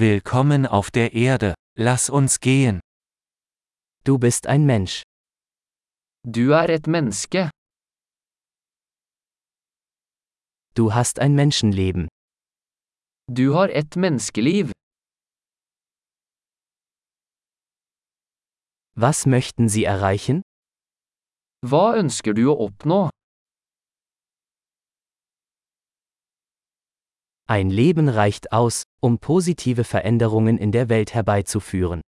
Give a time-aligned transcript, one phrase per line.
[0.00, 2.80] Willkommen auf der Erde, lass uns gehen.
[4.02, 5.02] Du bist ein Mensch.
[6.22, 7.50] Du er et menneske.
[10.74, 12.08] Du hast ein Menschenleben.
[13.26, 14.72] Du har et menneskeliv.
[18.94, 20.40] Was möchten Sie erreichen?
[21.60, 23.10] Hva ønsker du å oppnå?
[27.50, 32.00] Ein Leben reicht aus, um positive Veränderungen in der Welt herbeizuführen.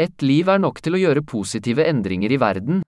[0.00, 2.80] Et liv er nok til å gjøre positive endringer i verden.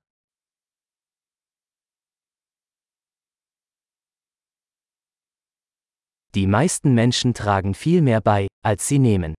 [6.33, 9.35] Die meisten Menschen tragen viel mehr bei, als sie nehmen.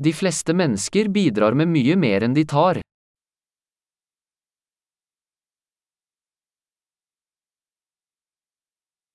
[0.00, 2.85] De fleste mennesker bidrar med mye mer enn de tar.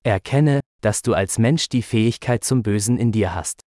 [0.03, 3.61] Erkenne, dass du als Mensch die Fähigkeit zum Bösen in dir hast.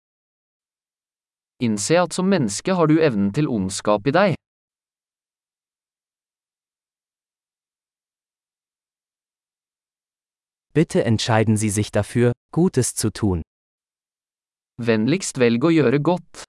[1.59, 4.35] Innse at som menneske har du evnen til ondskap i deg.
[10.73, 13.41] Bitte entscheiden Sie sich dafür, Gutes zu tun.
[14.77, 16.45] Vennligst velg å gjøre godt.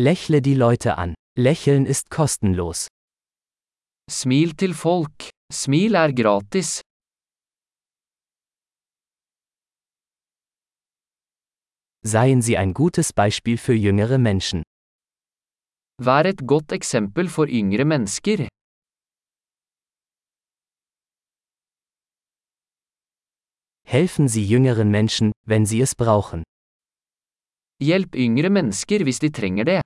[0.00, 1.14] Lächle die Leute an.
[1.36, 2.88] Lächeln ist kostenlos.
[4.08, 5.28] Smil til folk.
[5.52, 6.80] Smil er gratis.
[12.02, 14.62] Seien Sie ein gutes Beispiel für jüngere Menschen.
[16.00, 18.48] Vær et godt eksempel for yngre mennesker.
[23.84, 26.42] Helfen Sie jüngeren Menschen, wenn sie es brauchen.
[27.82, 29.80] Hjelp yngre mennesker hvis de trenger det.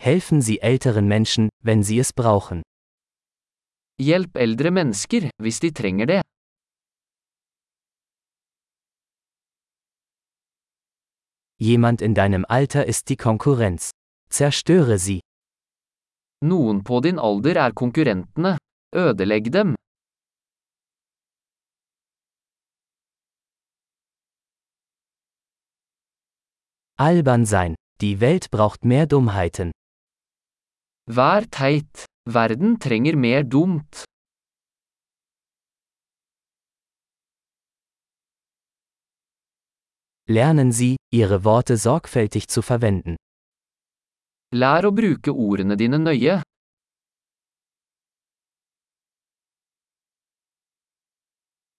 [0.00, 2.62] Helfen Sie älteren Menschen, wenn sie es brauchen.
[4.00, 6.22] Hjelp eldre mennesker hvis de trenger det.
[11.60, 13.90] Jemand in deinem Alter ist die Konkurrenz.
[14.30, 15.20] Zerstöre sie.
[16.44, 18.58] Noen på din alder er konkurrentene.
[18.94, 19.74] Ødelegg dem.
[26.96, 27.74] Albern sein.
[28.00, 29.72] Die Welt braucht mehr Dummheiten.
[31.10, 32.04] Vær teit.
[32.28, 34.04] Verden trenger mer dumt.
[40.28, 43.16] Lernen Sie, Ihre Worte sorgfältig zu verwenden.
[44.52, 46.42] Lær å bruke ordene dine nøye.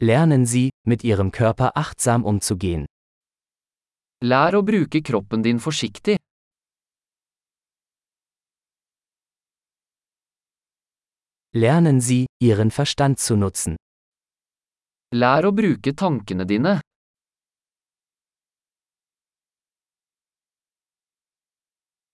[0.01, 2.87] Lernen Sie, mit Ihrem Körper achtsam umzugehen.
[4.25, 6.18] Lær å bruke kroppen din forsiktig.
[11.55, 13.77] Lernen Sie, Ihren Verstand zu nutzen.
[15.15, 16.81] Lær å bruke tankene dine.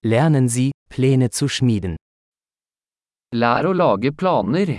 [0.07, 1.97] Lernen Sie, Pläne zu schmieden.
[3.35, 4.79] Lær å lage planer.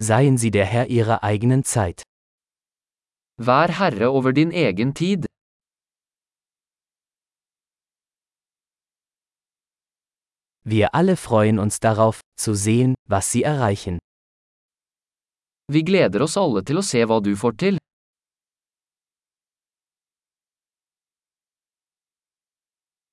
[0.00, 2.02] Seien Sie der Herr Ihrer eigenen Zeit.
[3.36, 5.26] Vær herre over din egen tid.
[10.64, 13.98] Wir alle freuen uns darauf, zu sehen, was Sie erreichen.
[15.72, 17.78] Vi gleder oss alle til å se hva du får til.